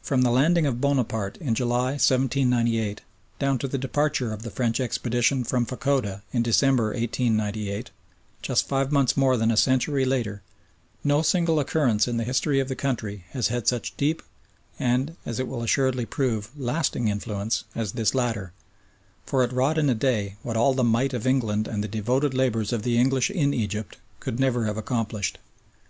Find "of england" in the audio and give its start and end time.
21.12-21.68